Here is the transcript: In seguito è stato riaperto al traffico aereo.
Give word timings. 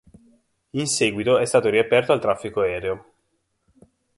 In 0.71 0.87
seguito 0.87 1.37
è 1.37 1.45
stato 1.45 1.69
riaperto 1.69 2.11
al 2.11 2.19
traffico 2.19 2.61
aereo. 2.61 3.13